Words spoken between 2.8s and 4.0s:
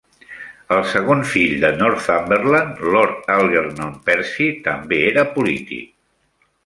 Lord Algernon